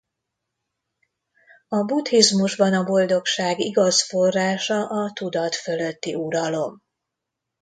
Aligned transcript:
A 1.67 1.83
buddhizmusban 1.83 2.73
a 2.73 2.83
boldogság 2.83 3.59
igaz 3.59 4.03
forrása 4.07 4.87
a 4.87 5.11
tudat 5.13 5.55
fölötti 5.55 6.15
uralom. 6.15 6.83